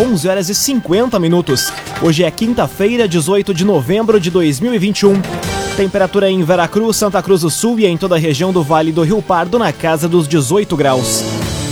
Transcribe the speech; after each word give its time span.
11 0.00 0.28
horas 0.28 0.48
e 0.48 0.54
50 0.54 1.18
minutos. 1.18 1.72
Hoje 2.00 2.22
é 2.22 2.30
quinta-feira, 2.30 3.08
18 3.08 3.52
de 3.52 3.64
novembro 3.64 4.20
de 4.20 4.30
2021. 4.30 5.20
Temperatura 5.76 6.30
em 6.30 6.40
Veracruz, 6.44 6.96
Santa 6.96 7.20
Cruz 7.20 7.40
do 7.40 7.50
Sul 7.50 7.80
e 7.80 7.86
em 7.86 7.96
toda 7.96 8.14
a 8.14 8.18
região 8.18 8.52
do 8.52 8.62
Vale 8.62 8.92
do 8.92 9.02
Rio 9.02 9.20
Pardo 9.20 9.58
na 9.58 9.72
casa 9.72 10.08
dos 10.08 10.28
18 10.28 10.76
graus. 10.76 11.24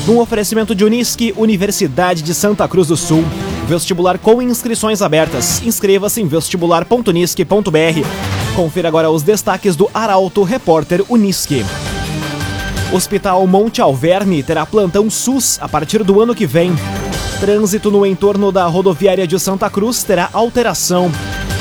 Um 0.08 0.18
oferecimento 0.18 0.74
de 0.74 0.84
Unisque, 0.84 1.32
Universidade 1.36 2.20
de 2.20 2.34
Santa 2.34 2.66
Cruz 2.66 2.88
do 2.88 2.96
Sul. 2.96 3.24
Vestibular 3.68 4.18
com 4.18 4.42
inscrições 4.42 5.02
abertas. 5.02 5.62
Inscreva-se 5.62 6.20
em 6.20 6.26
vestibular.unisque.br. 6.26 8.56
Confira 8.56 8.88
agora 8.88 9.08
os 9.08 9.22
destaques 9.22 9.76
do 9.76 9.88
Arauto 9.94 10.42
Repórter 10.42 11.04
Unisque. 11.08 11.64
Hospital 12.92 13.46
Monte 13.46 13.80
Alverne 13.80 14.42
terá 14.42 14.66
plantão 14.66 15.08
SUS 15.10 15.58
a 15.60 15.68
partir 15.68 16.02
do 16.02 16.20
ano 16.20 16.34
que 16.34 16.46
vem. 16.46 16.72
Trânsito 17.40 17.90
no 17.90 18.06
entorno 18.06 18.50
da 18.50 18.64
rodoviária 18.64 19.26
de 19.26 19.38
Santa 19.38 19.68
Cruz 19.68 20.02
terá 20.02 20.30
alteração. 20.32 21.12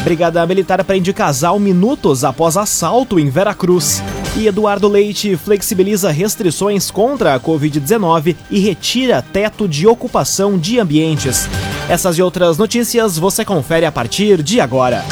Brigada 0.06 0.46
Militar 0.46 0.82
prende 0.86 1.12
casal 1.12 1.60
minutos 1.60 2.24
após 2.24 2.56
assalto 2.56 3.20
em 3.20 3.30
Veracruz. 3.30 4.02
E 4.38 4.48
Eduardo 4.48 4.88
Leite 4.88 5.36
flexibiliza 5.36 6.12
restrições 6.12 6.90
contra 6.90 7.36
a 7.36 7.40
Covid-19 7.40 8.36
e 8.50 8.60
retira 8.60 9.22
teto 9.22 9.68
de 9.68 9.86
ocupação 9.86 10.58
de 10.58 10.80
ambientes. 10.80 11.50
Essas 11.90 12.18
e 12.18 12.22
outras 12.22 12.58
notícias 12.58 13.18
você 13.18 13.44
confere 13.44 13.86
a 13.86 13.92
partir 13.92 14.42
de 14.42 14.62
agora. 14.62 15.04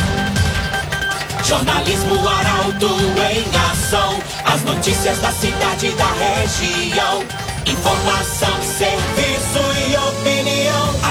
Jornalismo 1.43 2.15
Arauto 2.27 2.87
em 2.87 3.71
ação. 3.71 4.17
As 4.45 4.63
notícias 4.63 5.17
da 5.19 5.31
cidade 5.31 5.87
e 5.87 5.91
da 5.91 6.07
região. 6.13 7.23
Informação, 7.65 8.61
serviço 8.61 9.59
e 9.89 9.95
opinião. 9.95 10.12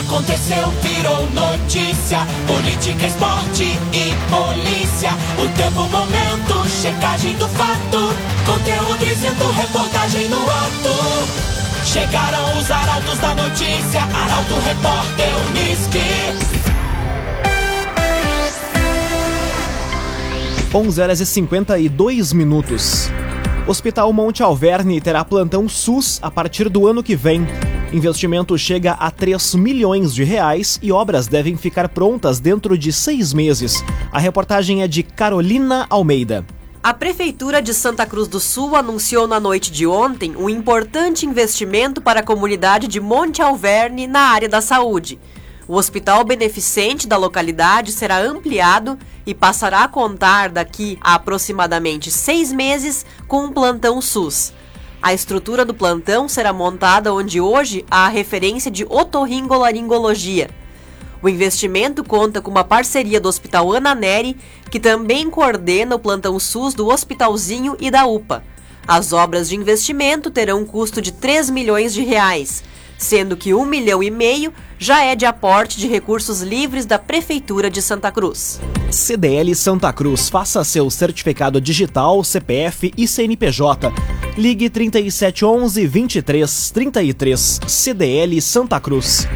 Aconteceu, 0.06 0.68
virou 0.82 1.30
notícia. 1.30 2.18
Política, 2.46 3.06
esporte 3.06 3.64
e 3.92 4.12
polícia. 4.30 5.10
O 5.38 5.48
tempo, 5.56 5.82
momento, 5.88 6.68
checagem 6.68 7.36
do 7.36 7.48
fato. 7.48 8.12
Conteúdo 8.44 8.98
dizendo, 8.98 9.50
reportagem 9.52 10.28
no 10.28 10.42
ato. 10.42 11.52
Chegaram 11.84 12.58
os 12.58 12.70
arautos 12.70 13.18
da 13.18 13.34
notícia. 13.34 14.00
Arauto, 14.02 14.54
repórter, 14.66 15.30
Unisque. 15.50 16.52
11 20.74 21.00
horas 21.00 21.20
e 21.20 21.26
52 21.26 22.32
minutos. 22.32 23.08
Hospital 23.66 24.12
Monte 24.12 24.42
Alverne 24.42 25.00
terá 25.00 25.24
plantão 25.24 25.68
SUS 25.68 26.18
a 26.22 26.30
partir 26.30 26.68
do 26.68 26.86
ano 26.88 27.02
que 27.02 27.14
vem. 27.14 27.46
Investimento 27.92 28.56
chega 28.56 28.92
a 28.92 29.10
3 29.10 29.54
milhões 29.54 30.14
de 30.14 30.24
reais 30.24 30.78
e 30.82 30.90
obras 30.90 31.26
devem 31.26 31.58
ficar 31.58 31.90
prontas 31.90 32.40
dentro 32.40 32.78
de 32.78 32.90
seis 32.90 33.34
meses. 33.34 33.84
A 34.10 34.18
reportagem 34.18 34.82
é 34.82 34.88
de 34.88 35.02
Carolina 35.02 35.86
Almeida. 35.90 36.42
A 36.82 36.94
Prefeitura 36.94 37.60
de 37.60 37.74
Santa 37.74 38.06
Cruz 38.06 38.28
do 38.28 38.40
Sul 38.40 38.74
anunciou 38.76 39.28
na 39.28 39.38
noite 39.38 39.70
de 39.70 39.86
ontem 39.86 40.34
um 40.34 40.48
importante 40.48 41.26
investimento 41.26 42.00
para 42.00 42.20
a 42.20 42.24
comunidade 42.24 42.88
de 42.88 42.98
Monte 42.98 43.42
Alverne 43.42 44.06
na 44.06 44.20
área 44.20 44.48
da 44.48 44.62
saúde. 44.62 45.20
O 45.68 45.76
hospital 45.76 46.24
beneficente 46.24 47.06
da 47.06 47.18
localidade 47.18 47.92
será 47.92 48.18
ampliado 48.18 48.98
e 49.26 49.34
passará 49.34 49.84
a 49.84 49.88
contar 49.88 50.48
daqui 50.48 50.98
a 51.02 51.14
aproximadamente 51.14 52.10
seis 52.10 52.50
meses 52.52 53.04
com 53.28 53.44
um 53.44 53.52
plantão 53.52 54.00
SUS. 54.00 54.52
A 55.02 55.12
estrutura 55.12 55.64
do 55.64 55.74
plantão 55.74 56.28
será 56.28 56.52
montada 56.52 57.12
onde 57.12 57.40
hoje 57.40 57.84
há 57.90 58.06
a 58.06 58.08
referência 58.08 58.70
de 58.70 58.84
otorringolaringologia. 58.84 60.48
O 61.20 61.28
investimento 61.28 62.04
conta 62.04 62.40
com 62.40 62.52
uma 62.52 62.62
parceria 62.62 63.20
do 63.20 63.28
Hospital 63.28 63.72
Ana 63.72 63.96
Neri, 63.96 64.36
que 64.70 64.78
também 64.78 65.28
coordena 65.28 65.96
o 65.96 65.98
plantão 65.98 66.38
SUS 66.38 66.72
do 66.72 66.86
Hospitalzinho 66.86 67.76
e 67.80 67.90
da 67.90 68.06
UPA. 68.06 68.44
As 68.86 69.12
obras 69.12 69.48
de 69.48 69.56
investimento 69.56 70.30
terão 70.30 70.60
um 70.60 70.64
custo 70.64 71.02
de 71.02 71.10
3 71.10 71.50
milhões 71.50 71.92
de 71.92 72.02
reais 72.04 72.62
sendo 73.02 73.36
que 73.36 73.52
um 73.52 73.64
milhão 73.64 74.02
e 74.02 74.10
meio 74.10 74.52
já 74.78 75.04
é 75.04 75.14
de 75.14 75.26
aporte 75.26 75.78
de 75.78 75.86
recursos 75.86 76.40
livres 76.40 76.86
da 76.86 76.98
Prefeitura 76.98 77.70
de 77.70 77.82
Santa 77.82 78.10
Cruz. 78.10 78.60
CDL 78.90 79.54
Santa 79.54 79.92
Cruz, 79.92 80.28
faça 80.28 80.62
seu 80.64 80.88
certificado 80.90 81.60
digital, 81.60 82.22
CPF 82.22 82.92
e 82.96 83.08
CNPJ. 83.08 83.92
Ligue 84.36 84.70
3711 84.70 85.80
2333 85.86 87.60
CDL 87.66 88.40
Santa 88.40 88.80
Cruz. 88.80 89.26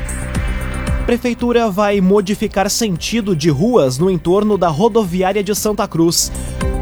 Prefeitura 1.04 1.70
vai 1.70 2.00
modificar 2.00 2.68
sentido 2.68 3.36
de 3.36 3.48
ruas 3.48 3.98
no 3.98 4.10
entorno 4.10 4.58
da 4.58 4.68
rodoviária 4.68 5.42
de 5.42 5.54
Santa 5.54 5.86
Cruz. 5.86 6.32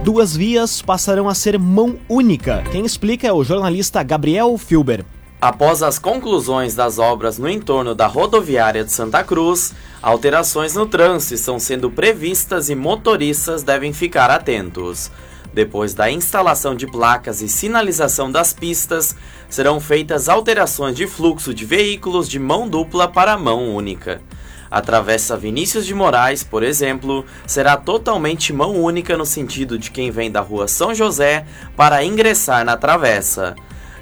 Duas 0.03 0.37
vias 0.37 0.81
passarão 0.81 1.29
a 1.29 1.35
ser 1.35 1.59
mão 1.59 1.97
única. 2.09 2.63
Quem 2.73 2.85
explica 2.85 3.27
é 3.27 3.33
o 3.33 3.45
jornalista 3.45 4.03
Gabriel 4.03 4.57
Filber. 4.57 5.05
Após 5.41 5.83
as 5.83 5.99
conclusões 5.99 6.75
das 6.75 6.99
obras 6.99 7.39
no 7.39 7.49
entorno 7.49 7.95
da 7.95 8.07
rodoviária 8.07 8.85
de 8.85 8.93
Santa 8.93 9.23
Cruz, 9.23 9.75
alterações 10.01 10.75
no 10.75 10.87
trânsito 10.87 11.35
estão 11.35 11.59
sendo 11.59 11.91
previstas 11.91 12.71
e 12.71 12.75
motoristas 12.75 13.63
devem 13.63 13.93
ficar 13.93 14.31
atentos. 14.31 15.11
Depois 15.53 15.95
da 15.95 16.11
instalação 16.11 16.75
de 16.75 16.87
placas 16.87 17.41
e 17.41 17.49
sinalização 17.49 18.31
das 18.31 18.53
pistas, 18.53 19.15
serão 19.49 19.79
feitas 19.79 20.29
alterações 20.29 20.97
de 20.97 21.07
fluxo 21.07 21.55
de 21.55 21.65
veículos 21.65 22.29
de 22.29 22.41
mão 22.41 22.69
dupla 22.69 23.07
para 23.07 23.39
mão 23.39 23.75
única. 23.75 24.21
A 24.69 24.81
travessa 24.81 25.37
Vinícius 25.37 25.87
de 25.87 25.95
Moraes, 25.95 26.43
por 26.43 26.65
exemplo, 26.65 27.25
será 27.47 27.77
totalmente 27.77 28.53
mão 28.53 28.75
única 28.75 29.17
no 29.17 29.25
sentido 29.25 29.79
de 29.79 29.93
quem 29.93 30.11
vem 30.11 30.29
da 30.29 30.41
rua 30.41 30.67
São 30.67 30.93
José 30.93 31.47
para 31.77 32.03
ingressar 32.03 32.65
na 32.65 32.77
travessa. 32.77 33.55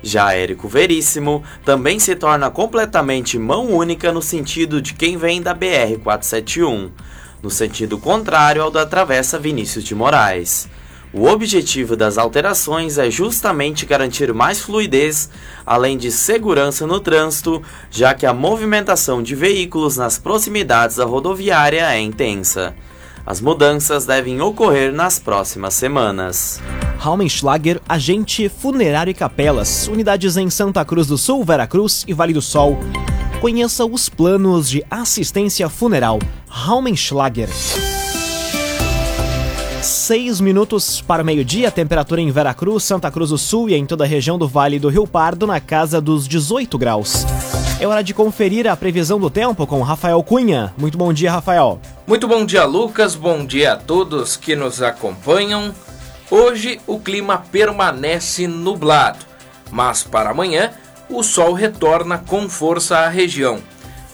Já 0.02 0.34
Érico 0.34 0.66
Veríssimo 0.66 1.44
também 1.64 1.98
se 2.00 2.16
torna 2.16 2.50
completamente 2.50 3.38
mão 3.38 3.68
única 3.68 4.12
no 4.12 4.20
sentido 4.20 4.82
de 4.82 4.94
quem 4.94 5.16
vem 5.16 5.40
da 5.40 5.54
BR-471, 5.54 6.90
no 7.40 7.50
sentido 7.50 7.96
contrário 7.98 8.62
ao 8.62 8.70
da 8.70 8.84
Travessa 8.84 9.38
Vinícius 9.38 9.84
de 9.84 9.94
Moraes. 9.94 10.68
O 11.12 11.26
objetivo 11.26 11.94
das 11.94 12.16
alterações 12.16 12.96
é 12.96 13.10
justamente 13.10 13.84
garantir 13.84 14.32
mais 14.32 14.60
fluidez, 14.60 15.28
além 15.64 15.98
de 15.98 16.10
segurança 16.10 16.86
no 16.86 16.98
trânsito, 17.00 17.62
já 17.90 18.14
que 18.14 18.24
a 18.24 18.32
movimentação 18.32 19.22
de 19.22 19.34
veículos 19.34 19.98
nas 19.98 20.18
proximidades 20.18 20.96
da 20.96 21.04
rodoviária 21.04 21.92
é 21.92 22.00
intensa. 22.00 22.74
As 23.24 23.40
mudanças 23.40 24.04
devem 24.04 24.40
ocorrer 24.40 24.92
nas 24.92 25.18
próximas 25.18 25.74
semanas. 25.74 26.60
Raumenschlager, 26.98 27.80
agente 27.88 28.48
funerário 28.48 29.10
e 29.10 29.14
capelas, 29.14 29.86
unidades 29.86 30.36
em 30.36 30.50
Santa 30.50 30.84
Cruz 30.84 31.06
do 31.06 31.16
Sul, 31.16 31.44
Veracruz 31.44 32.04
e 32.08 32.12
Vale 32.12 32.32
do 32.32 32.42
Sol. 32.42 32.78
Conheça 33.40 33.84
os 33.84 34.08
planos 34.08 34.68
de 34.68 34.84
assistência 34.90 35.68
funeral. 35.68 36.18
Raumenschlager. 36.48 37.48
Seis 39.80 40.40
minutos 40.40 41.00
para 41.00 41.24
meio-dia, 41.24 41.70
temperatura 41.70 42.20
em 42.20 42.30
Veracruz, 42.30 42.84
Santa 42.84 43.10
Cruz 43.10 43.30
do 43.30 43.38
Sul 43.38 43.68
e 43.68 43.74
em 43.74 43.86
toda 43.86 44.04
a 44.04 44.06
região 44.06 44.38
do 44.38 44.46
Vale 44.46 44.78
do 44.78 44.88
Rio 44.88 45.06
Pardo 45.06 45.46
na 45.46 45.60
casa 45.60 46.00
dos 46.00 46.26
18 46.28 46.76
graus. 46.78 47.24
É 47.82 47.86
hora 47.88 48.04
de 48.04 48.14
conferir 48.14 48.68
a 48.68 48.76
previsão 48.76 49.18
do 49.18 49.28
tempo 49.28 49.66
com 49.66 49.82
Rafael 49.82 50.22
Cunha. 50.22 50.72
Muito 50.78 50.96
bom 50.96 51.12
dia, 51.12 51.32
Rafael. 51.32 51.80
Muito 52.06 52.28
bom 52.28 52.46
dia, 52.46 52.64
Lucas. 52.64 53.16
Bom 53.16 53.44
dia 53.44 53.72
a 53.72 53.76
todos 53.76 54.36
que 54.36 54.54
nos 54.54 54.80
acompanham. 54.80 55.74
Hoje 56.30 56.80
o 56.86 57.00
clima 57.00 57.38
permanece 57.50 58.46
nublado, 58.46 59.26
mas 59.68 60.04
para 60.04 60.30
amanhã 60.30 60.70
o 61.10 61.24
sol 61.24 61.54
retorna 61.54 62.18
com 62.18 62.48
força 62.48 62.98
à 62.98 63.08
região. 63.08 63.58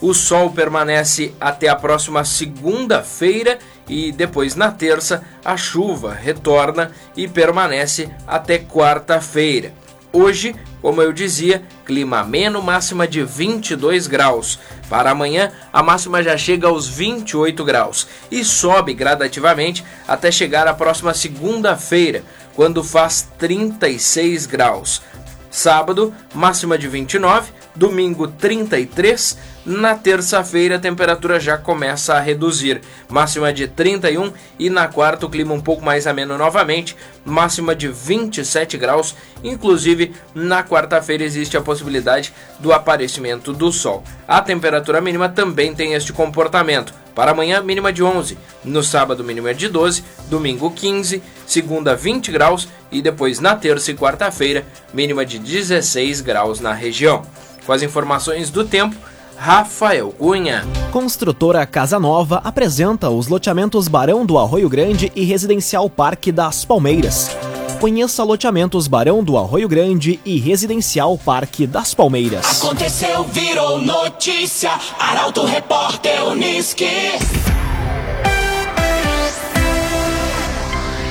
O 0.00 0.14
sol 0.14 0.48
permanece 0.48 1.34
até 1.38 1.68
a 1.68 1.76
próxima 1.76 2.24
segunda-feira 2.24 3.58
e 3.86 4.10
depois 4.10 4.54
na 4.54 4.72
terça 4.72 5.22
a 5.44 5.58
chuva 5.58 6.14
retorna 6.14 6.90
e 7.14 7.28
permanece 7.28 8.08
até 8.26 8.58
quarta-feira. 8.58 9.74
Hoje, 10.12 10.54
como 10.80 11.02
eu 11.02 11.12
dizia, 11.12 11.62
clima 11.84 12.20
ameno, 12.20 12.62
máxima 12.62 13.06
de 13.06 13.22
22 13.22 14.06
graus. 14.06 14.58
Para 14.88 15.10
amanhã, 15.10 15.52
a 15.70 15.82
máxima 15.82 16.22
já 16.22 16.36
chega 16.36 16.66
aos 16.66 16.88
28 16.88 17.62
graus 17.64 18.08
e 18.30 18.42
sobe 18.42 18.94
gradativamente 18.94 19.84
até 20.06 20.30
chegar 20.32 20.66
à 20.66 20.72
próxima 20.72 21.12
segunda-feira, 21.12 22.22
quando 22.54 22.82
faz 22.82 23.28
36 23.38 24.46
graus. 24.46 25.02
Sábado, 25.50 26.14
máxima 26.34 26.78
de 26.78 26.88
29, 26.88 27.52
domingo 27.78 28.26
33, 28.26 29.38
na 29.64 29.94
terça-feira 29.94 30.76
a 30.76 30.80
temperatura 30.80 31.38
já 31.38 31.56
começa 31.56 32.14
a 32.14 32.20
reduzir, 32.20 32.80
máxima 33.08 33.52
de 33.52 33.68
31 33.68 34.32
e 34.58 34.68
na 34.68 34.88
quarta 34.88 35.26
o 35.26 35.30
clima 35.30 35.54
um 35.54 35.60
pouco 35.60 35.84
mais 35.84 36.04
ameno 36.04 36.36
novamente, 36.36 36.96
máxima 37.24 37.76
de 37.76 37.86
27 37.86 38.76
graus, 38.76 39.14
inclusive 39.44 40.12
na 40.34 40.64
quarta-feira 40.64 41.22
existe 41.22 41.56
a 41.56 41.60
possibilidade 41.60 42.34
do 42.58 42.72
aparecimento 42.72 43.52
do 43.52 43.70
sol. 43.70 44.02
A 44.26 44.42
temperatura 44.42 45.00
mínima 45.00 45.28
também 45.28 45.72
tem 45.72 45.94
este 45.94 46.12
comportamento. 46.12 46.92
Para 47.14 47.32
amanhã, 47.32 47.60
mínima 47.60 47.92
de 47.92 48.00
11. 48.00 48.38
No 48.64 48.80
sábado, 48.80 49.24
mínima 49.24 49.52
de 49.52 49.68
12. 49.68 50.04
Domingo, 50.28 50.70
15. 50.70 51.20
Segunda, 51.44 51.96
20 51.96 52.30
graus. 52.30 52.68
E 52.92 53.02
depois, 53.02 53.40
na 53.40 53.56
terça 53.56 53.90
e 53.90 53.96
quarta-feira, 53.96 54.64
mínima 54.94 55.26
de 55.26 55.36
16 55.40 56.20
graus 56.20 56.60
na 56.60 56.72
região. 56.72 57.26
Com 57.68 57.74
as 57.74 57.82
informações 57.82 58.48
do 58.48 58.64
tempo, 58.64 58.96
Rafael 59.36 60.08
Cunha. 60.12 60.64
Construtora 60.90 61.66
Casa 61.66 62.00
Nova 62.00 62.40
apresenta 62.42 63.10
os 63.10 63.28
loteamentos 63.28 63.88
Barão 63.88 64.24
do 64.24 64.38
Arroio 64.38 64.70
Grande 64.70 65.12
e 65.14 65.22
Residencial 65.22 65.90
Parque 65.90 66.32
das 66.32 66.64
Palmeiras. 66.64 67.36
Conheça 67.78 68.24
loteamentos 68.24 68.88
Barão 68.88 69.22
do 69.22 69.36
Arroio 69.36 69.68
Grande 69.68 70.18
e 70.24 70.38
Residencial 70.38 71.18
Parque 71.18 71.66
das 71.66 71.92
Palmeiras. 71.92 72.62
Aconteceu, 72.62 73.22
virou 73.24 73.78
notícia. 73.82 74.70
Arauto 74.98 75.44
Repórter 75.44 76.26
Uniski. 76.26 76.88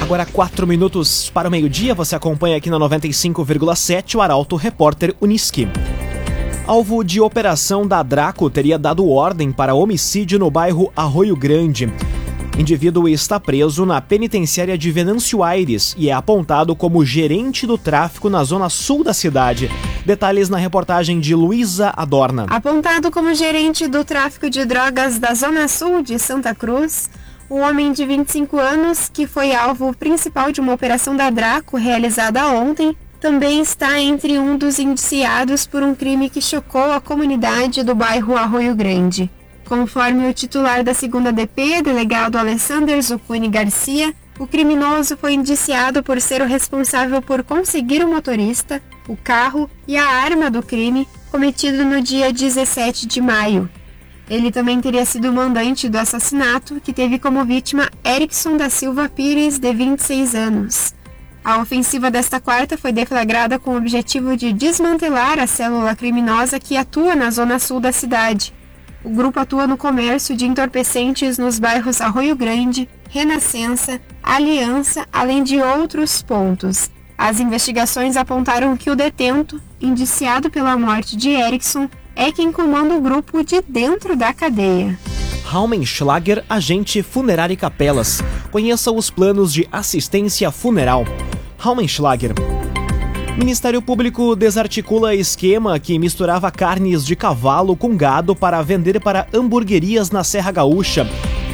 Agora, 0.02 0.26
quatro 0.26 0.66
minutos 0.66 1.30
para 1.30 1.50
o 1.50 1.52
meio-dia, 1.52 1.94
você 1.94 2.16
acompanha 2.16 2.58
aqui 2.58 2.72
na 2.72 2.80
95,7 2.80 4.16
o 4.16 4.22
Arauto 4.22 4.56
Repórter 4.56 5.14
Uniski. 5.22 5.68
Alvo 6.68 7.02
de 7.02 7.22
operação 7.22 7.88
da 7.88 8.04
Draco 8.04 8.50
teria 8.50 8.78
dado 8.78 9.08
ordem 9.08 9.54
para 9.54 9.74
homicídio 9.74 10.38
no 10.38 10.52
bairro 10.52 10.92
Arroio 10.94 11.34
Grande. 11.34 11.90
Indivíduo 12.60 13.08
está 13.08 13.40
preso 13.40 13.86
na 13.86 14.02
penitenciária 14.02 14.78
de 14.78 14.92
Venâncio 14.92 15.42
Aires 15.42 15.96
e 15.98 16.10
é 16.10 16.12
apontado 16.12 16.76
como 16.76 17.06
gerente 17.06 17.66
do 17.66 17.78
tráfico 17.78 18.30
na 18.30 18.44
zona 18.44 18.68
sul 18.68 19.02
da 19.02 19.14
cidade. 19.14 19.72
Detalhes 20.06 20.50
na 20.50 20.58
reportagem 20.58 21.22
de 21.22 21.34
Luísa 21.34 21.94
Adorna. 21.96 22.48
Apontado 22.50 23.12
como 23.12 23.34
gerente 23.34 23.88
do 23.88 24.04
tráfico 24.04 24.50
de 24.50 24.66
drogas 24.66 25.18
da 25.18 25.34
zona 25.34 25.70
sul 25.70 26.04
de 26.04 26.20
Santa 26.20 26.54
Cruz, 26.54 27.10
o 27.50 27.60
homem 27.60 27.94
de 27.94 28.06
25 28.06 28.58
anos, 28.58 29.10
que 29.14 29.26
foi 29.26 29.56
alvo 29.56 29.96
principal 29.96 30.52
de 30.52 30.60
uma 30.60 30.74
operação 30.74 31.16
da 31.16 31.30
Draco 31.30 31.78
realizada 31.78 32.46
ontem, 32.48 32.94
também 33.20 33.62
está 33.62 34.00
entre 34.00 34.38
um 34.38 34.58
dos 34.58 34.80
indiciados 34.80 35.66
por 35.66 35.82
um 35.82 35.96
crime 35.96 36.30
que 36.30 36.42
chocou 36.42 36.92
a 36.92 37.02
comunidade 37.02 37.84
do 37.84 37.96
bairro 37.96 38.36
Arroio 38.38 38.76
Grande. 38.76 39.30
Conforme 39.66 40.30
o 40.30 40.34
titular 40.34 40.84
da 40.84 40.94
segunda 40.94 41.32
DP, 41.32 41.82
delegado 41.82 42.38
Alessander 42.38 43.02
Zucuni 43.02 43.50
Garcia, 43.50 44.14
o 44.40 44.46
criminoso 44.46 45.18
foi 45.18 45.34
indiciado 45.34 46.04
por 46.04 46.22
ser 46.22 46.42
o 46.42 46.46
responsável 46.46 47.22
por 47.22 47.44
conseguir 47.44 48.04
o 48.04 48.08
motorista, 48.08 48.82
o 49.08 49.18
carro 49.18 49.70
e 49.88 49.98
a 49.98 50.08
arma 50.08 50.50
do 50.50 50.62
crime 50.62 51.08
cometido 51.32 51.84
no 51.84 52.02
dia 52.02 52.32
17 52.32 53.08
de 53.08 53.20
maio. 53.20 53.70
Ele 54.30 54.52
também 54.52 54.80
teria 54.80 55.06
sido 55.06 55.30
o 55.30 55.34
mandante 55.34 55.88
do 55.88 55.98
assassinato, 55.98 56.82
que 56.82 56.94
teve 56.94 57.18
como 57.18 57.44
vítima 57.46 57.90
Erickson 58.06 58.58
da 58.58 58.70
Silva 58.70 59.10
Pires, 59.10 59.58
de 59.58 59.74
26 59.74 60.36
anos. 60.36 60.94
A 61.48 61.62
ofensiva 61.62 62.12
desta 62.12 62.42
quarta 62.42 62.78
foi 62.78 62.92
deflagrada 62.92 63.58
com 63.58 63.72
o 63.72 63.78
objetivo 63.78 64.36
de 64.36 64.52
desmantelar 64.52 65.40
a 65.40 65.48
célula 65.48 65.96
criminosa 65.96 66.60
que 66.60 66.76
atua 66.76 67.16
na 67.16 67.32
zona 67.32 67.58
sul 67.58 67.80
da 67.80 67.94
cidade. 67.94 68.54
O 69.02 69.10
grupo 69.12 69.40
atua 69.40 69.66
no 69.66 69.78
comércio 69.78 70.36
de 70.36 70.46
entorpecentes 70.46 71.38
nos 71.38 71.58
bairros 71.58 72.02
Arroio 72.02 72.36
Grande, 72.36 72.90
Renascença, 73.10 74.02
Aliança, 74.22 75.08
além 75.10 75.42
de 75.42 75.58
outros 75.62 76.22
pontos. 76.22 76.92
As 77.18 77.40
investigações 77.40 78.18
apontaram 78.18 78.76
que 78.76 78.90
o 78.90 78.96
detento, 78.96 79.62
indiciado 79.80 80.50
pela 80.50 80.76
morte 80.76 81.16
de 81.16 81.30
Erickson, 81.30 81.90
é 82.14 82.30
quem 82.30 82.52
comanda 82.52 82.94
o 82.94 83.00
grupo 83.00 83.42
de 83.42 83.62
dentro 83.62 84.18
da 84.18 84.34
cadeia. 84.34 85.00
Raumenschlager, 85.46 86.44
agente 86.50 87.02
funerário 87.02 87.54
e 87.54 87.58
capelas. 87.58 88.22
Conheça 88.52 88.92
os 88.92 89.10
planos 89.10 89.54
de 89.54 89.66
assistência 89.72 90.52
funeral. 90.52 91.06
Raumenschlager. 91.58 92.34
Ministério 93.38 93.82
Público 93.82 94.36
desarticula 94.36 95.14
esquema 95.14 95.80
que 95.80 96.00
misturava 96.00 96.50
carnes 96.52 97.06
de 97.06 97.16
cavalo 97.16 97.76
com 97.76 97.96
gado 97.96 98.36
para 98.36 98.62
vender 98.62 99.00
para 99.00 99.28
hamburguerias 99.34 100.12
na 100.12 100.24
Serra 100.24 100.52
Gaúcha. 100.52 101.08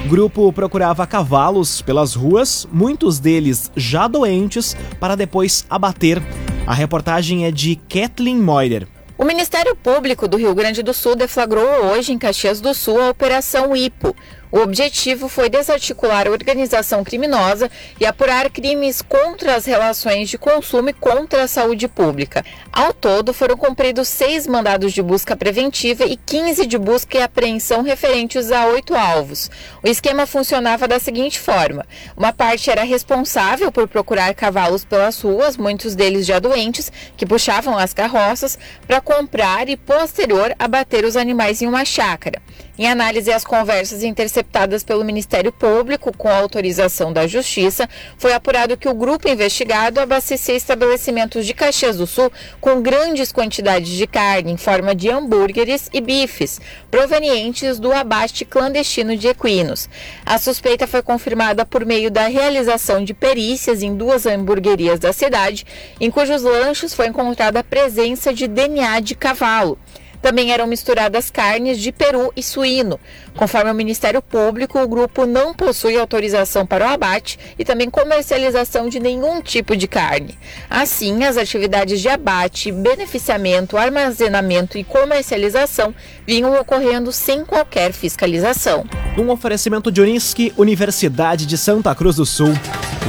Grupo 0.08 0.52
procurava 0.52 1.08
cavalos 1.08 1.82
pelas 1.82 2.14
ruas, 2.14 2.68
muitos 2.72 3.20
deles 3.20 3.72
já 3.76 4.08
doentes, 4.08 4.76
para 5.00 5.16
depois 5.16 5.66
abater. 5.70 6.22
A 6.68 6.74
reportagem 6.74 7.46
é 7.46 7.52
de 7.52 7.76
Kathleen 7.76 8.38
Moider. 8.38 8.88
O 9.18 9.24
Ministério 9.26 9.76
Público 9.76 10.28
do 10.28 10.38
Rio 10.38 10.54
Grande 10.54 10.84
do 10.84 10.94
Sul 10.94 11.16
deflagrou 11.16 11.66
hoje 11.86 12.12
em 12.12 12.18
Caxias 12.18 12.60
do 12.60 12.74
Sul 12.74 13.00
a 13.00 13.10
Operação 13.10 13.76
IPO. 13.76 14.16
O 14.54 14.60
objetivo 14.60 15.28
foi 15.28 15.50
desarticular 15.50 16.28
a 16.28 16.30
organização 16.30 17.04
criminosa 17.04 17.72
e 18.00 18.06
apurar 18.06 18.52
crimes 18.52 19.02
contra 19.02 19.56
as 19.56 19.66
relações 19.66 20.30
de 20.30 20.38
consumo 20.38 20.90
e 20.90 20.94
contra 20.94 21.42
a 21.42 21.48
saúde 21.48 21.88
pública. 21.88 22.46
Ao 22.72 22.94
todo, 22.94 23.34
foram 23.34 23.58
cumpridos 23.58 24.08
seis 24.08 24.46
mandados 24.46 24.94
de 24.94 25.02
busca 25.02 25.36
preventiva 25.36 26.06
e 26.06 26.16
15 26.16 26.68
de 26.68 26.78
busca 26.78 27.18
e 27.18 27.24
apreensão 27.24 27.82
referentes 27.82 28.52
a 28.52 28.68
oito 28.68 28.94
alvos. 28.94 29.50
O 29.82 29.88
esquema 29.88 30.28
funcionava 30.28 30.88
da 30.88 31.00
seguinte 31.00 31.40
forma: 31.40 31.84
uma 32.16 32.32
parte 32.32 32.70
era 32.70 32.84
responsável 32.84 33.72
por 33.72 33.88
procurar 33.88 34.36
cavalos 34.36 34.86
pelas 34.86 35.20
ruas, 35.20 35.58
muitos 35.58 35.96
deles 35.96 36.28
já 36.28 36.38
doentes, 36.38 36.92
que 37.18 37.26
puxavam 37.26 37.76
as 37.76 37.92
carroças, 37.92 38.60
para 38.86 39.02
comprar 39.02 39.68
e, 39.68 39.76
posterior, 39.76 40.54
abater 40.60 41.06
os 41.06 41.18
animais 41.18 41.60
em 41.60 41.66
uma 41.66 41.84
chácara. 41.84 42.40
Em 42.76 42.88
análise 42.88 43.32
às 43.32 43.46
conversas 43.46 44.02
interceptadas 44.02 44.84
pelo 44.84 45.06
Ministério 45.06 45.52
Público 45.52 46.12
com 46.18 46.28
autorização 46.28 47.14
da 47.14 47.28
Justiça, 47.28 47.88
foi 48.18 48.34
apurado 48.34 48.76
que 48.76 48.90
o 48.90 48.96
grupo 48.96 49.30
investigado 49.30 50.00
abastecia 50.00 50.56
estabelecimentos 50.56 51.46
de 51.46 51.54
Caxias 51.54 51.98
do 51.98 52.08
Sul 52.08 52.32
com 52.60 52.82
grandes 52.82 53.32
quantidades 53.32 53.92
de 53.92 54.08
carne 54.08 54.52
em 54.52 54.58
forma 54.58 54.96
de 54.96 55.08
hambúrgueres 55.08 55.88
e 55.94 56.02
bifes, 56.02 56.60
provenientes 56.90 57.78
do 57.78 57.94
abaste 57.94 58.44
clandestino 58.44 59.16
de 59.16 59.28
equinos. 59.28 59.88
A 60.26 60.40
suspeita 60.40 60.88
foi 60.88 61.04
confirmada 61.04 61.68
por 61.68 61.86
meio 61.86 62.10
da 62.10 62.26
realização 62.26 63.04
de 63.04 63.14
perícias 63.14 63.84
em 63.84 63.96
duas 63.96 64.26
hamburguerias 64.26 65.00
da 65.00 65.14
cidade, 65.14 65.64
em 66.02 66.10
cujos 66.10 66.42
lanches 66.42 66.96
foi 66.96 67.06
encontrada 67.06 67.60
a 67.60 67.64
presença 67.64 68.34
de 68.34 68.48
DNA 68.48 69.00
de 69.00 69.14
cavalo. 69.14 69.78
Também 70.24 70.54
eram 70.54 70.66
misturadas 70.66 71.30
carnes 71.30 71.78
de 71.78 71.92
peru 71.92 72.32
e 72.34 72.42
suíno. 72.42 72.98
Conforme 73.36 73.72
o 73.72 73.76
Ministério 73.76 74.22
Público, 74.22 74.80
o 74.80 74.88
grupo 74.88 75.26
não 75.26 75.54
possui 75.54 75.98
autorização 75.98 76.66
para 76.66 76.86
o 76.86 76.90
abate 76.90 77.40
e 77.58 77.66
também 77.66 77.90
comercialização 77.90 78.88
de 78.88 79.00
nenhum 79.00 79.42
tipo 79.42 79.76
de 79.76 79.88
carne. 79.88 80.38
Assim, 80.70 81.24
as 81.24 81.38
atividades 81.38 82.00
de 82.00 82.10
abate, 82.10 82.72
beneficiamento, 82.72 83.78
armazenamento 83.78 84.78
e 84.78 84.84
comercialização 84.84 85.94
vinham 86.26 86.60
ocorrendo 86.60 87.12
sem 87.12 87.44
qualquer 87.44 87.92
fiscalização. 87.92 88.86
Um 89.18 89.30
oferecimento 89.30 89.92
de 89.92 90.02
Unisque, 90.02 90.54
Universidade 90.58 91.46
de 91.46 91.58
Santa 91.58 91.94
Cruz 91.96 92.16
do 92.16 92.26
Sul. 92.26 92.54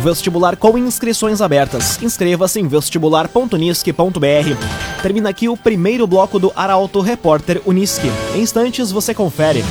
Vestibular 0.02 0.56
com 0.56 0.76
inscrições 0.76 1.40
abertas. 1.40 2.02
Inscreva-se 2.02 2.60
em 2.60 2.66
vestibular.unisque.br. 2.66 5.02
Termina 5.02 5.28
aqui 5.28 5.48
o 5.48 5.56
primeiro 5.56 6.06
bloco 6.06 6.38
do 6.38 6.52
Arauto 6.56 7.00
Repórter 7.00 7.60
Unisque. 7.64 8.10
Em 8.34 8.40
instantes 8.40 8.90
você 8.90 9.14
confere. 9.14 9.62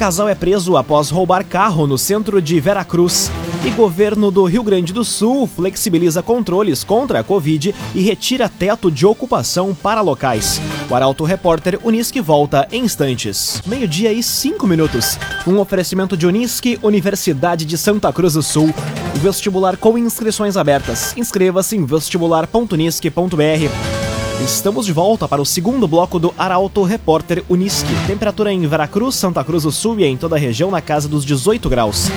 Casal 0.00 0.30
é 0.30 0.34
preso 0.34 0.78
após 0.78 1.10
roubar 1.10 1.44
carro 1.44 1.86
no 1.86 1.98
centro 1.98 2.40
de 2.40 2.58
Veracruz. 2.58 3.30
E 3.66 3.68
governo 3.68 4.30
do 4.30 4.46
Rio 4.46 4.62
Grande 4.62 4.94
do 4.94 5.04
Sul 5.04 5.46
flexibiliza 5.46 6.22
controles 6.22 6.82
contra 6.82 7.20
a 7.20 7.22
Covid 7.22 7.74
e 7.94 8.00
retira 8.00 8.48
teto 8.48 8.90
de 8.90 9.04
ocupação 9.04 9.74
para 9.74 10.00
locais. 10.00 10.58
O 10.88 10.94
Arauto 10.94 11.22
Repórter 11.24 11.78
Unisque 11.84 12.18
volta 12.18 12.66
em 12.72 12.82
instantes. 12.82 13.60
Meio-dia 13.66 14.10
e 14.10 14.22
cinco 14.22 14.66
minutos. 14.66 15.18
Um 15.46 15.58
oferecimento 15.58 16.16
de 16.16 16.26
Unisque, 16.26 16.78
Universidade 16.82 17.66
de 17.66 17.76
Santa 17.76 18.10
Cruz 18.10 18.32
do 18.32 18.42
Sul. 18.42 18.72
Vestibular 19.16 19.76
com 19.76 19.98
inscrições 19.98 20.56
abertas. 20.56 21.14
Inscreva-se 21.14 21.76
em 21.76 21.84
vestibular.unisque.br. 21.84 23.99
Estamos 24.44 24.86
de 24.86 24.92
volta 24.92 25.28
para 25.28 25.42
o 25.42 25.46
segundo 25.46 25.86
bloco 25.86 26.18
do 26.18 26.34
Arauto 26.36 26.82
Repórter 26.82 27.44
Unisque. 27.48 27.92
Temperatura 28.06 28.50
em 28.50 28.66
Veracruz, 28.66 29.14
Santa 29.14 29.44
Cruz 29.44 29.64
do 29.64 29.70
Sul 29.70 30.00
e 30.00 30.04
em 30.04 30.16
toda 30.16 30.36
a 30.36 30.38
região 30.38 30.70
na 30.70 30.80
casa 30.80 31.06
dos 31.08 31.24
18 31.26 31.68
graus. 31.68 32.08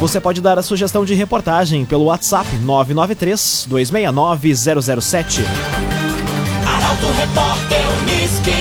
Você 0.00 0.18
pode 0.18 0.40
dar 0.40 0.58
a 0.58 0.62
sugestão 0.62 1.04
de 1.04 1.14
reportagem 1.14 1.84
pelo 1.84 2.04
WhatsApp 2.04 2.48
993 2.56 3.66
269 3.68 4.54
007. 4.56 5.42
Arauto 6.66 7.06
Arauto 7.06 7.06
Repórter 7.18 7.80
Uniski. 8.02 8.52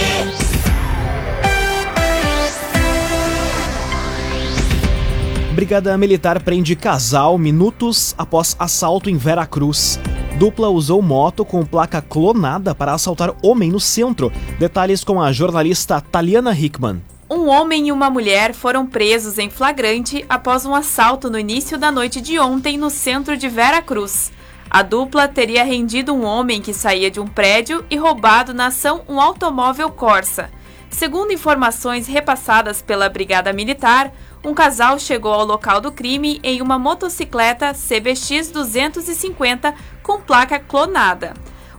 Brigada 5.56 5.98
Militar 5.98 6.42
prende 6.42 6.76
casal 6.76 7.38
minutos 7.38 8.14
após 8.18 8.56
assalto 8.60 9.10
em 9.10 9.18
Veracruz. 9.18 10.00
Dupla 10.42 10.70
usou 10.70 11.04
moto 11.04 11.46
com 11.46 11.64
placa 11.64 12.02
clonada 12.02 12.74
para 12.74 12.96
assaltar 12.96 13.32
homem 13.44 13.70
no 13.70 13.80
centro. 13.80 14.34
Detalhes 14.58 15.04
com 15.04 15.22
a 15.22 15.32
jornalista 15.32 16.02
Taliana 16.02 16.52
Hickman. 16.52 17.00
Um 17.30 17.48
homem 17.48 17.90
e 17.90 17.92
uma 17.92 18.10
mulher 18.10 18.56
foram 18.56 18.88
presos 18.88 19.38
em 19.38 19.52
flagrante 19.52 20.26
após 20.28 20.66
um 20.66 20.74
assalto 20.74 21.30
no 21.30 21.38
início 21.38 21.78
da 21.78 21.92
noite 21.92 22.20
de 22.20 22.40
ontem 22.40 22.76
no 22.76 22.90
centro 22.90 23.38
de 23.38 23.48
Veracruz. 23.48 24.32
A 24.68 24.82
dupla 24.82 25.28
teria 25.28 25.64
rendido 25.64 26.12
um 26.12 26.26
homem 26.26 26.60
que 26.60 26.74
saía 26.74 27.12
de 27.12 27.20
um 27.20 27.28
prédio 27.28 27.86
e 27.88 27.96
roubado 27.96 28.52
na 28.52 28.66
ação 28.66 29.04
um 29.08 29.22
automóvel 29.22 29.92
Corsa. 29.92 30.50
Segundo 30.90 31.32
informações 31.32 32.08
repassadas 32.08 32.82
pela 32.82 33.08
Brigada 33.10 33.54
Militar, 33.54 34.12
um 34.44 34.54
casal 34.54 34.98
chegou 34.98 35.32
ao 35.32 35.46
local 35.46 35.80
do 35.80 35.92
crime 35.92 36.40
em 36.44 36.62
uma 36.62 36.80
motocicleta 36.80 37.74
CBX 37.74 38.50
250 38.50 39.74
com 40.02 40.20
placa 40.20 40.60
clonada. 40.60 41.34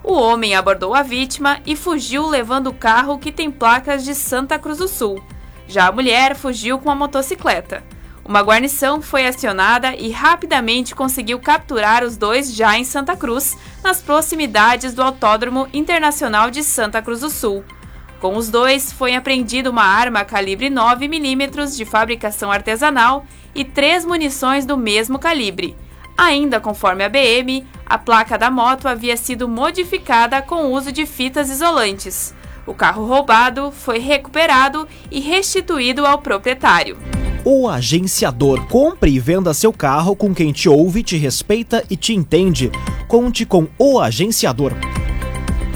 O 0.04 0.14
homem 0.14 0.54
abordou 0.54 0.94
a 0.94 1.02
vítima 1.02 1.60
e 1.66 1.74
fugiu 1.74 2.26
levando 2.26 2.68
o 2.68 2.74
carro 2.74 3.18
que 3.18 3.32
tem 3.32 3.50
placas 3.50 4.04
de 4.04 4.14
Santa 4.14 4.58
Cruz 4.58 4.78
do 4.78 4.86
Sul. 4.86 5.22
Já 5.66 5.88
a 5.88 5.92
mulher 5.92 6.36
fugiu 6.36 6.78
com 6.78 6.90
a 6.90 6.94
motocicleta. 6.94 7.82
Uma 8.24 8.40
guarnição 8.40 9.02
foi 9.02 9.26
acionada 9.26 9.96
e 9.96 10.10
rapidamente 10.10 10.94
conseguiu 10.94 11.40
capturar 11.40 12.04
os 12.04 12.16
dois 12.16 12.54
já 12.54 12.78
em 12.78 12.84
Santa 12.84 13.16
Cruz, 13.16 13.56
nas 13.82 14.00
proximidades 14.00 14.94
do 14.94 15.02
Autódromo 15.02 15.68
Internacional 15.72 16.48
de 16.48 16.62
Santa 16.62 17.02
Cruz 17.02 17.20
do 17.20 17.30
Sul. 17.30 17.64
Com 18.22 18.36
os 18.36 18.48
dois, 18.48 18.92
foi 18.92 19.16
apreendida 19.16 19.68
uma 19.68 19.82
arma 19.82 20.24
calibre 20.24 20.70
9mm 20.70 21.76
de 21.76 21.84
fabricação 21.84 22.52
artesanal 22.52 23.26
e 23.52 23.64
três 23.64 24.04
munições 24.04 24.64
do 24.64 24.76
mesmo 24.76 25.18
calibre. 25.18 25.74
Ainda 26.16 26.60
conforme 26.60 27.02
a 27.02 27.08
BM, 27.08 27.66
a 27.84 27.98
placa 27.98 28.38
da 28.38 28.48
moto 28.48 28.86
havia 28.86 29.16
sido 29.16 29.48
modificada 29.48 30.40
com 30.40 30.66
o 30.66 30.70
uso 30.70 30.92
de 30.92 31.04
fitas 31.04 31.50
isolantes. 31.50 32.32
O 32.64 32.72
carro 32.72 33.04
roubado 33.04 33.72
foi 33.72 33.98
recuperado 33.98 34.86
e 35.10 35.18
restituído 35.18 36.06
ao 36.06 36.18
proprietário. 36.18 36.96
O 37.44 37.68
agenciador. 37.68 38.68
Compre 38.68 39.10
e 39.10 39.18
venda 39.18 39.52
seu 39.52 39.72
carro 39.72 40.14
com 40.14 40.32
quem 40.32 40.52
te 40.52 40.68
ouve, 40.68 41.02
te 41.02 41.16
respeita 41.16 41.84
e 41.90 41.96
te 41.96 42.14
entende. 42.14 42.70
Conte 43.08 43.44
com 43.44 43.66
o 43.76 43.98
agenciador 43.98 44.72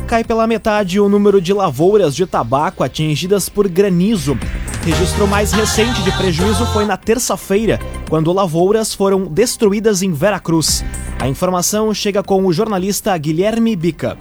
cai 0.06 0.22
pela 0.22 0.46
metade 0.46 1.00
o 1.00 1.08
número 1.08 1.40
de 1.40 1.52
lavouras 1.52 2.14
de 2.14 2.24
tabaco 2.26 2.84
atingidas 2.84 3.48
por 3.48 3.66
granizo. 3.66 4.38
Registro 4.84 5.26
mais 5.26 5.52
recente 5.52 6.00
de 6.02 6.12
prejuízo 6.12 6.64
foi 6.66 6.84
na 6.84 6.96
terça-feira, 6.96 7.80
quando 8.08 8.32
lavouras 8.32 8.94
foram 8.94 9.26
destruídas 9.26 10.02
em 10.02 10.12
Veracruz. 10.12 10.84
A 11.18 11.26
informação 11.26 11.92
chega 11.92 12.22
com 12.22 12.46
o 12.46 12.52
jornalista 12.52 13.18
Guilherme 13.18 13.74
Bica. 13.74 14.16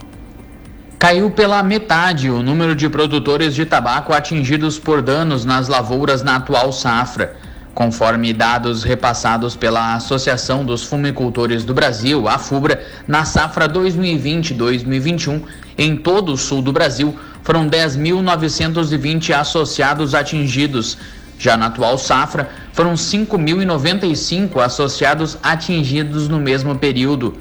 Caiu 0.98 1.30
pela 1.30 1.62
metade 1.62 2.28
o 2.30 2.42
número 2.42 2.74
de 2.74 2.88
produtores 2.88 3.54
de 3.54 3.64
tabaco 3.64 4.12
atingidos 4.12 4.80
por 4.80 5.00
danos 5.00 5.44
nas 5.44 5.68
lavouras 5.68 6.20
na 6.22 6.36
atual 6.36 6.72
safra. 6.72 7.36
Conforme 7.76 8.32
dados 8.32 8.82
repassados 8.84 9.54
pela 9.54 9.94
Associação 9.96 10.64
dos 10.64 10.82
Fumicultores 10.82 11.62
do 11.62 11.74
Brasil, 11.74 12.26
a 12.26 12.38
FUBRA, 12.38 12.82
na 13.06 13.26
safra 13.26 13.68
2020-2021, 13.68 15.42
em 15.76 15.94
todo 15.94 16.32
o 16.32 16.38
sul 16.38 16.62
do 16.62 16.72
Brasil, 16.72 17.14
foram 17.42 17.68
10.920 17.68 19.38
associados 19.38 20.14
atingidos. 20.14 20.96
Já 21.38 21.54
na 21.54 21.66
atual 21.66 21.98
safra, 21.98 22.48
foram 22.72 22.94
5.095 22.94 24.58
associados 24.58 25.36
atingidos 25.42 26.28
no 26.28 26.40
mesmo 26.40 26.78
período. 26.78 27.36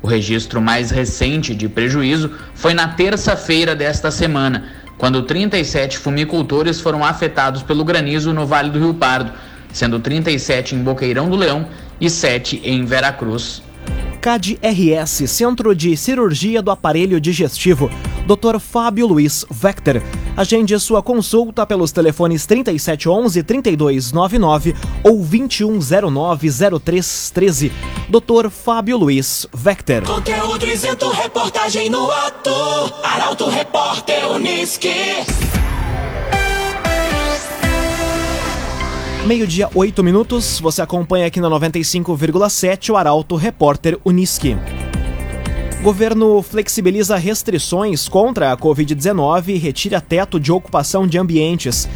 O 0.00 0.06
registro 0.06 0.58
mais 0.58 0.90
recente 0.90 1.54
de 1.54 1.68
prejuízo 1.68 2.30
foi 2.54 2.72
na 2.72 2.88
terça-feira 2.88 3.76
desta 3.76 4.10
semana, 4.10 4.68
quando 4.96 5.24
37 5.24 5.98
fumicultores 5.98 6.80
foram 6.80 7.04
afetados 7.04 7.62
pelo 7.62 7.84
granizo 7.84 8.32
no 8.32 8.46
Vale 8.46 8.70
do 8.70 8.78
Rio 8.78 8.94
Pardo 8.94 9.32
sendo 9.76 10.00
37 10.00 10.74
em 10.74 10.82
Boqueirão 10.82 11.28
do 11.28 11.36
Leão 11.36 11.68
e 12.00 12.08
7 12.08 12.62
em 12.64 12.86
Veracruz. 12.86 13.62
CAD-RS, 14.22 15.30
Centro 15.30 15.74
de 15.74 15.94
Cirurgia 15.96 16.62
do 16.62 16.70
Aparelho 16.70 17.20
Digestivo, 17.20 17.90
Dr. 18.26 18.58
Fábio 18.58 19.06
Luiz 19.06 19.44
Vector. 19.50 20.00
Agende 20.34 20.80
sua 20.80 21.02
consulta 21.02 21.66
pelos 21.66 21.92
telefones 21.92 22.46
3711-3299 22.46 24.74
ou 25.04 25.22
2109-0313. 25.22 27.70
Dr. 28.08 28.48
Fábio 28.48 28.96
Luiz 28.96 29.46
Vector. 29.52 30.04
Conteúdo 30.04 30.66
isento, 30.66 31.10
reportagem 31.10 31.90
no 31.90 32.10
ato. 32.10 32.50
Arauto 33.04 33.50
Repórter 33.50 34.26
Uniski. 34.32 34.88
Meio-dia, 39.26 39.68
8 39.74 40.04
minutos. 40.04 40.60
Você 40.60 40.80
acompanha 40.80 41.26
aqui 41.26 41.40
na 41.40 41.50
95,7 41.50 42.90
o 42.90 42.96
Arauto 42.96 43.34
Repórter 43.34 43.98
Uniski. 44.04 44.56
Governo 45.82 46.40
flexibiliza 46.42 47.16
restrições 47.16 48.08
contra 48.08 48.52
a 48.52 48.56
Covid-19 48.56 49.48
e 49.48 49.58
retira 49.58 50.00
teto 50.00 50.38
de 50.38 50.52
ocupação 50.52 51.08
de 51.08 51.18
ambientes. 51.18 51.88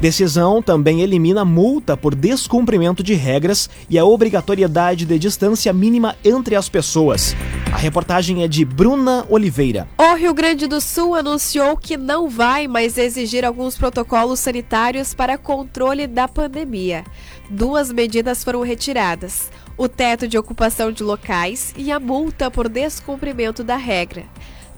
Decisão 0.00 0.60
também 0.60 1.00
elimina 1.00 1.42
multa 1.42 1.96
por 1.96 2.14
descumprimento 2.14 3.02
de 3.02 3.14
regras 3.14 3.70
e 3.88 3.98
a 3.98 4.04
obrigatoriedade 4.04 5.06
de 5.06 5.18
distância 5.18 5.72
mínima 5.72 6.14
entre 6.22 6.54
as 6.54 6.68
pessoas. 6.68 7.34
A 7.72 7.78
reportagem 7.78 8.42
é 8.42 8.48
de 8.48 8.62
Bruna 8.62 9.24
Oliveira. 9.30 9.88
O 9.96 10.14
Rio 10.14 10.34
Grande 10.34 10.66
do 10.66 10.82
Sul 10.82 11.14
anunciou 11.14 11.78
que 11.78 11.96
não 11.96 12.28
vai 12.28 12.68
mais 12.68 12.98
exigir 12.98 13.42
alguns 13.42 13.78
protocolos 13.78 14.38
sanitários 14.38 15.14
para 15.14 15.38
controle 15.38 16.06
da 16.06 16.28
pandemia. 16.28 17.02
Duas 17.48 17.90
medidas 17.90 18.44
foram 18.44 18.60
retiradas: 18.60 19.50
o 19.78 19.88
teto 19.88 20.28
de 20.28 20.36
ocupação 20.36 20.92
de 20.92 21.02
locais 21.02 21.72
e 21.74 21.90
a 21.90 21.98
multa 21.98 22.50
por 22.50 22.68
descumprimento 22.68 23.64
da 23.64 23.76
regra 23.76 24.26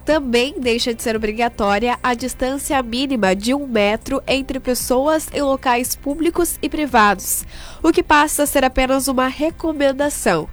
também 0.09 0.55
deixa 0.59 0.95
de 0.95 1.03
ser 1.03 1.15
obrigatória 1.15 1.99
a 2.03 2.15
distância 2.15 2.83
mínima 2.83 3.37
de 3.37 3.53
um 3.53 3.67
metro 3.67 4.23
entre 4.27 4.59
pessoas 4.59 5.29
em 5.35 5.43
locais 5.43 5.95
públicos 5.95 6.59
e 6.63 6.69
privados, 6.71 7.45
o 7.83 7.93
que 7.93 8.03
passa 8.03 8.45
a 8.45 8.47
ser 8.47 8.65
apenas 8.65 9.07
uma 9.07 9.29
recomendação. 9.29 10.49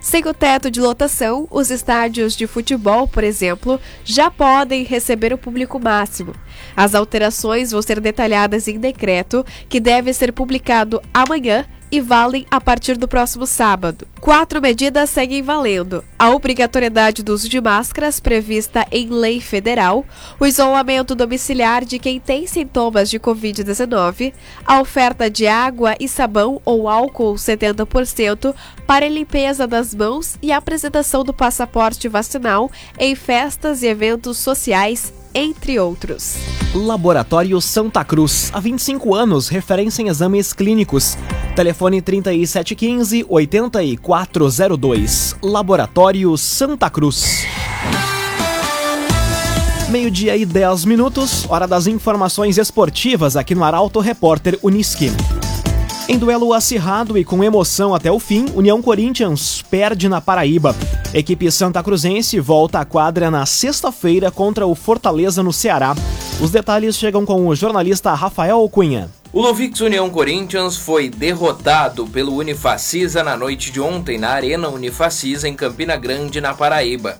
Sem 0.00 0.24
o 0.28 0.32
teto 0.32 0.70
de 0.70 0.80
lotação, 0.80 1.48
os 1.50 1.72
estádios 1.72 2.36
de 2.36 2.46
futebol, 2.46 3.08
por 3.08 3.24
exemplo, 3.24 3.80
já 4.04 4.30
podem 4.30 4.84
receber 4.84 5.32
o 5.32 5.38
público 5.38 5.80
máximo. 5.80 6.32
As 6.76 6.94
alterações 6.94 7.72
vão 7.72 7.82
ser 7.82 7.98
detalhadas 7.98 8.68
em 8.68 8.78
decreto, 8.78 9.44
que 9.68 9.80
deve 9.80 10.12
ser 10.12 10.32
publicado 10.32 11.02
amanhã 11.12 11.66
e 11.90 12.00
valem 12.00 12.46
a 12.50 12.60
partir 12.60 12.96
do 12.96 13.08
próximo 13.08 13.46
sábado. 13.46 14.06
Quatro 14.20 14.60
medidas 14.60 15.10
seguem 15.10 15.42
valendo: 15.42 16.04
a 16.18 16.30
obrigatoriedade 16.30 17.22
do 17.22 17.32
uso 17.32 17.48
de 17.48 17.60
máscaras 17.60 18.20
prevista 18.20 18.86
em 18.92 19.08
lei 19.08 19.40
federal, 19.40 20.04
o 20.38 20.46
isolamento 20.46 21.14
domiciliar 21.14 21.84
de 21.84 21.98
quem 21.98 22.20
tem 22.20 22.46
sintomas 22.46 23.10
de 23.10 23.18
Covid-19, 23.18 24.32
a 24.64 24.80
oferta 24.80 25.30
de 25.30 25.46
água 25.46 25.96
e 25.98 26.08
sabão 26.08 26.60
ou 26.64 26.88
álcool 26.88 27.34
70% 27.34 28.54
para 28.86 29.08
limpeza 29.08 29.66
das 29.66 29.94
mãos 29.94 30.36
e 30.42 30.52
a 30.52 30.58
apresentação 30.58 31.24
do 31.24 31.32
passaporte 31.32 32.08
vacinal 32.08 32.70
em 32.98 33.14
festas 33.14 33.82
e 33.82 33.86
eventos 33.86 34.38
sociais 34.38 35.12
entre 35.34 35.78
outros. 35.78 36.36
Laboratório 36.74 37.60
Santa 37.60 38.04
Cruz, 38.04 38.50
há 38.52 38.60
25 38.60 39.14
anos, 39.14 39.48
referência 39.48 40.02
em 40.02 40.08
exames 40.08 40.52
clínicos. 40.52 41.16
Telefone 41.60 42.00
3715 42.00 43.26
8402. 43.28 45.36
Laboratório 45.42 46.34
Santa 46.38 46.88
Cruz. 46.88 47.44
Meio-dia 49.90 50.38
e 50.38 50.46
10 50.46 50.86
minutos, 50.86 51.44
hora 51.50 51.68
das 51.68 51.86
informações 51.86 52.56
esportivas 52.56 53.36
aqui 53.36 53.54
no 53.54 53.62
Arauto 53.62 54.00
Repórter 54.00 54.58
Uniski. 54.62 55.12
Em 56.08 56.16
duelo 56.16 56.54
acirrado 56.54 57.18
e 57.18 57.26
com 57.26 57.44
emoção 57.44 57.94
até 57.94 58.10
o 58.10 58.18
fim, 58.18 58.46
União 58.54 58.80
Corinthians 58.80 59.60
perde 59.60 60.08
na 60.08 60.22
Paraíba. 60.22 60.74
Equipe 61.12 61.52
Santa 61.52 61.82
Cruzense 61.82 62.40
volta 62.40 62.80
à 62.80 62.86
quadra 62.86 63.30
na 63.30 63.44
sexta-feira 63.44 64.30
contra 64.30 64.66
o 64.66 64.74
Fortaleza 64.74 65.42
no 65.42 65.52
Ceará. 65.52 65.94
Os 66.40 66.50
detalhes 66.50 66.96
chegam 66.96 67.26
com 67.26 67.46
o 67.46 67.54
jornalista 67.54 68.14
Rafael 68.14 68.66
Cunha. 68.70 69.10
O 69.32 69.40
Lovix 69.40 69.80
União 69.80 70.10
Corinthians 70.10 70.76
foi 70.76 71.08
derrotado 71.08 72.04
pelo 72.04 72.34
Unifacisa 72.34 73.22
na 73.22 73.36
noite 73.36 73.70
de 73.70 73.80
ontem 73.80 74.18
na 74.18 74.30
Arena 74.30 74.68
Unifacisa 74.68 75.48
em 75.48 75.54
Campina 75.54 75.96
Grande, 75.96 76.40
na 76.40 76.52
Paraíba. 76.52 77.16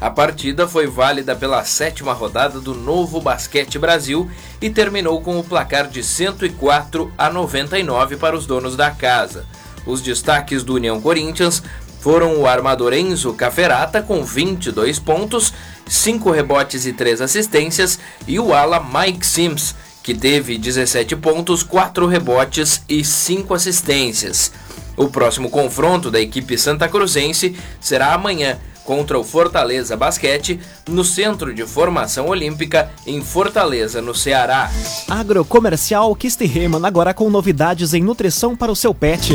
A 0.00 0.10
partida 0.10 0.66
foi 0.66 0.88
válida 0.88 1.36
pela 1.36 1.64
sétima 1.64 2.12
rodada 2.12 2.58
do 2.58 2.74
Novo 2.74 3.20
Basquete 3.20 3.78
Brasil 3.78 4.28
e 4.60 4.68
terminou 4.68 5.20
com 5.20 5.38
o 5.38 5.44
placar 5.44 5.86
de 5.86 6.02
104 6.02 7.12
a 7.16 7.30
99 7.30 8.16
para 8.16 8.36
os 8.36 8.46
donos 8.46 8.74
da 8.74 8.90
casa. 8.90 9.46
Os 9.86 10.02
destaques 10.02 10.64
do 10.64 10.74
União 10.74 11.00
Corinthians 11.00 11.62
foram 12.00 12.36
o 12.36 12.48
armador 12.48 12.92
Enzo 12.92 13.32
Caferata 13.32 14.02
com 14.02 14.24
22 14.24 14.98
pontos, 14.98 15.54
5 15.86 16.32
rebotes 16.32 16.84
e 16.84 16.92
3 16.92 17.20
assistências, 17.20 18.00
e 18.26 18.40
o 18.40 18.52
ala 18.52 18.84
Mike 18.84 19.24
Sims, 19.24 19.74
que 20.04 20.14
teve 20.14 20.58
17 20.58 21.16
pontos, 21.16 21.62
4 21.62 22.06
rebotes 22.06 22.82
e 22.86 23.02
5 23.02 23.54
assistências. 23.54 24.52
O 24.98 25.08
próximo 25.08 25.48
confronto 25.48 26.10
da 26.10 26.20
equipe 26.20 26.58
santa 26.58 26.86
cruzense 26.86 27.56
será 27.80 28.12
amanhã 28.12 28.58
contra 28.84 29.18
o 29.18 29.24
Fortaleza 29.24 29.96
Basquete 29.96 30.60
no 30.86 31.02
Centro 31.02 31.54
de 31.54 31.66
Formação 31.66 32.28
Olímpica 32.28 32.90
em 33.06 33.22
Fortaleza, 33.22 34.02
no 34.02 34.14
Ceará. 34.14 34.70
Agrocomercial 35.08 36.14
Kistiheman 36.14 36.86
agora 36.86 37.14
com 37.14 37.30
novidades 37.30 37.94
em 37.94 38.02
nutrição 38.02 38.54
para 38.54 38.70
o 38.70 38.76
seu 38.76 38.94
pet. 38.94 39.32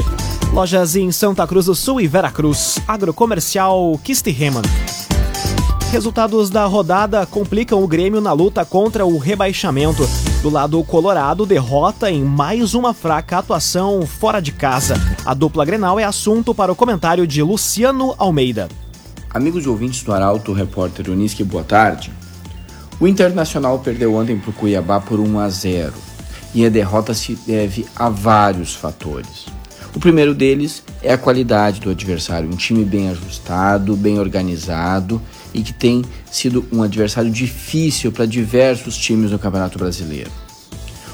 Lojas 0.53 0.95
em 0.95 1.11
Santa 1.11 1.47
Cruz 1.47 1.65
do 1.65 1.73
Sul 1.73 1.99
e 1.99 2.07
Veracruz. 2.07 2.77
Agrocomercial 2.87 3.99
Kistiheman. 4.03 4.61
Resultados 5.91 6.51
da 6.51 6.65
rodada 6.65 7.25
complicam 7.25 7.83
o 7.83 7.87
Grêmio 7.87 8.21
na 8.21 8.31
luta 8.31 8.63
contra 8.63 9.07
o 9.07 9.17
rebaixamento. 9.17 10.07
Do 10.39 10.47
lado 10.47 10.83
colorado, 10.83 11.47
derrota 11.47 12.11
em 12.11 12.23
mais 12.23 12.75
uma 12.75 12.93
fraca 12.93 13.39
atuação 13.39 14.05
fora 14.05 14.39
de 14.39 14.51
casa. 14.51 14.93
A 15.25 15.33
dupla 15.33 15.65
Grenal 15.65 15.99
é 15.99 16.03
assunto 16.03 16.53
para 16.53 16.71
o 16.71 16.75
comentário 16.75 17.25
de 17.25 17.41
Luciano 17.41 18.13
Almeida. 18.19 18.69
Amigos 19.31 19.65
e 19.65 19.69
ouvintes 19.69 20.03
do 20.03 20.13
Arauto, 20.13 20.53
repórter 20.53 21.09
Uniski, 21.09 21.43
boa 21.43 21.63
tarde. 21.63 22.11
O 22.99 23.07
Internacional 23.07 23.79
perdeu 23.79 24.13
ontem 24.13 24.37
para 24.37 24.51
o 24.51 24.53
Cuiabá 24.53 24.99
por 24.99 25.19
1 25.19 25.39
a 25.39 25.49
0 25.49 25.93
e 26.53 26.63
a 26.67 26.69
derrota 26.69 27.15
se 27.15 27.33
deve 27.47 27.87
a 27.95 28.09
vários 28.09 28.75
fatores. 28.75 29.47
O 29.95 29.99
primeiro 29.99 30.35
deles 30.35 30.83
é 31.01 31.13
a 31.13 31.17
qualidade 31.17 31.79
do 31.81 31.89
adversário, 31.89 32.47
um 32.47 32.55
time 32.55 32.85
bem 32.85 33.09
ajustado, 33.09 33.95
bem 33.95 34.19
organizado 34.19 35.19
e 35.53 35.61
que 35.61 35.73
tem 35.73 36.03
sido 36.31 36.65
um 36.71 36.83
adversário 36.83 37.31
difícil 37.31 38.11
para 38.11 38.25
diversos 38.25 38.97
times 38.97 39.31
no 39.31 39.39
Campeonato 39.39 39.77
Brasileiro. 39.77 40.31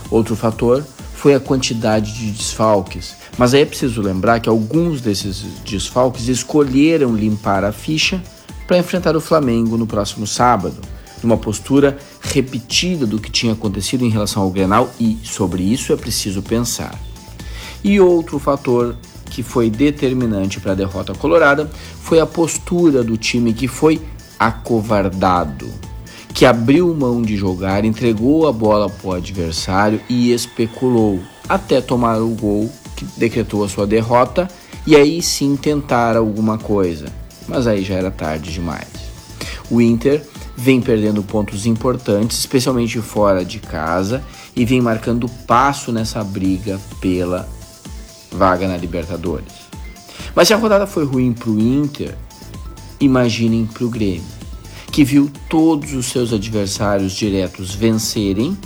Outro 0.10 0.36
fator 0.36 0.86
foi 1.14 1.34
a 1.34 1.40
quantidade 1.40 2.14
de 2.14 2.32
desfalques, 2.32 3.16
mas 3.38 3.54
aí 3.54 3.62
é 3.62 3.66
preciso 3.66 4.02
lembrar 4.02 4.40
que 4.40 4.50
alguns 4.50 5.02
desses 5.02 5.44
desfalques 5.66 6.28
escolheram 6.28 7.16
limpar 7.16 7.64
a 7.64 7.72
ficha 7.72 8.22
para 8.68 8.78
enfrentar 8.78 9.16
o 9.16 9.22
Flamengo 9.22 9.78
no 9.78 9.88
próximo 9.88 10.28
sábado, 10.28 10.78
numa 11.24 11.38
postura 11.38 11.98
repetida 12.22 13.06
do 13.06 13.20
que 13.20 13.32
tinha 13.32 13.54
acontecido 13.54 14.04
em 14.06 14.10
relação 14.10 14.44
ao 14.44 14.52
Grenal 14.52 14.90
e 15.00 15.18
sobre 15.24 15.64
isso 15.64 15.94
é 15.94 15.96
preciso 15.96 16.42
pensar. 16.42 17.00
E 17.84 18.00
outro 18.00 18.40
fator 18.40 18.96
que 19.30 19.44
foi 19.44 19.70
determinante 19.70 20.60
para 20.60 20.72
a 20.72 20.76
derrota 20.76 21.14
colorada 21.14 21.70
foi 22.02 22.20
a 22.20 22.26
postura 22.26 23.04
do 23.04 23.18
time 23.18 23.54
que 23.54 23.68
foi 23.68 24.02
acovardado, 24.40 25.70
que 26.34 26.46
abriu 26.46 26.94
mão 26.94 27.22
de 27.22 27.38
jogar, 27.38 27.86
entregou 27.86 28.48
a 28.48 28.52
bola 28.52 28.90
para 28.90 29.08
o 29.08 29.14
adversário 29.14 30.02
e 30.10 30.32
especulou 30.32 31.20
até 31.48 31.82
tomar 31.82 32.18
o 32.18 32.30
gol 32.30 32.70
que 32.96 33.06
decretou 33.18 33.64
a 33.64 33.70
sua 33.70 33.86
derrota 33.86 34.48
e 34.86 34.96
aí 34.96 35.22
sim 35.22 35.56
tentar 35.56 36.16
alguma 36.16 36.58
coisa. 36.58 37.08
Mas 37.48 37.68
aí 37.68 37.84
já 37.84 37.96
era 37.96 38.12
tarde 38.12 38.52
demais. 38.52 38.88
O 39.70 39.82
Inter 39.82 40.26
vem 40.56 40.82
perdendo 40.82 41.24
pontos 41.24 41.66
importantes, 41.66 42.40
especialmente 42.40 43.00
fora 43.02 43.44
de 43.44 43.60
casa, 43.60 44.24
e 44.56 44.64
vem 44.64 44.82
marcando 44.82 45.28
passo 45.46 45.92
nessa 45.92 46.24
briga 46.24 46.80
pela 47.02 47.48
vaga 48.32 48.68
na 48.68 48.78
Libertadores. 48.78 49.66
Mas 50.34 50.48
se 50.48 50.54
a 50.54 50.58
rodada 50.58 50.88
foi 50.88 51.06
ruim 51.06 51.34
para 51.34 51.50
o 51.50 51.60
Inter, 51.60 52.16
imaginem 53.00 53.66
para 53.66 53.86
o 53.86 53.90
Grêmio, 53.90 54.24
que 54.92 55.04
viu 55.04 55.32
todos 55.50 55.94
os 55.94 56.08
seus 56.08 56.32
adversários 56.34 57.14
diretos 57.14 57.74
vencerem 57.74 58.58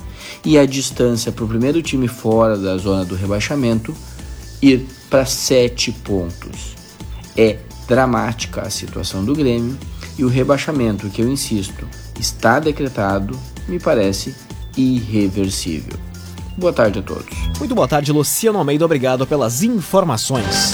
e 0.45 0.57
a 0.57 0.65
distância 0.65 1.31
para 1.31 1.43
o 1.43 1.47
primeiro 1.47 1.81
time 1.81 2.07
fora 2.07 2.57
da 2.57 2.77
zona 2.77 3.05
do 3.05 3.15
rebaixamento 3.15 3.95
ir 4.61 4.85
para 5.09 5.25
sete 5.25 5.91
pontos. 5.91 6.75
É 7.35 7.57
dramática 7.87 8.61
a 8.61 8.69
situação 8.69 9.23
do 9.23 9.33
Grêmio 9.33 9.77
e 10.17 10.23
o 10.23 10.27
rebaixamento, 10.27 11.09
que 11.09 11.21
eu 11.21 11.29
insisto, 11.29 11.87
está 12.19 12.59
decretado, 12.59 13.39
me 13.67 13.79
parece 13.79 14.35
irreversível. 14.77 15.97
Boa 16.57 16.73
tarde 16.73 16.99
a 16.99 17.01
todos. 17.01 17.37
Muito 17.57 17.73
boa 17.73 17.87
tarde, 17.87 18.11
Luciano 18.11 18.59
Almeida. 18.59 18.83
Obrigado 18.83 19.25
pelas 19.25 19.63
informações. 19.63 20.73